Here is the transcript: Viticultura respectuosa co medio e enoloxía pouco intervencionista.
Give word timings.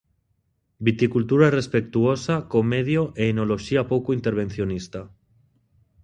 Viticultura 0.85 1.47
respectuosa 1.59 2.35
co 2.51 2.59
medio 2.73 3.01
e 3.21 3.23
enoloxía 3.33 3.81
pouco 3.91 4.09
intervencionista. 4.17 5.01